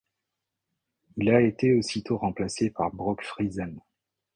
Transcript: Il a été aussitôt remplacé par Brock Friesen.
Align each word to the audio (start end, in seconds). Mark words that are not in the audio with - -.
Il 1.17 1.29
a 1.29 1.41
été 1.41 1.75
aussitôt 1.75 2.17
remplacé 2.17 2.71
par 2.71 2.89
Brock 2.91 3.21
Friesen. 3.23 3.79